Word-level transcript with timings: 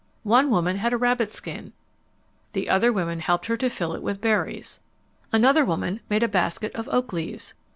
One 0.23 0.49
woman 0.49 0.77
had 0.77 0.93
a 0.93 0.97
rabbit 0.97 1.29
skin. 1.29 1.73
The 2.53 2.69
other 2.69 2.91
women 2.91 3.19
helped 3.19 3.45
her 3.45 3.57
fill 3.57 3.93
it 3.93 4.01
with 4.01 4.19
berries. 4.19 4.79
Another 5.31 5.63
woman 5.63 5.99
made 6.09 6.23
a 6.23 6.27
basket 6.27 6.73
of 6.73 6.89
oak 6.91 7.13
leaves. 7.13 7.53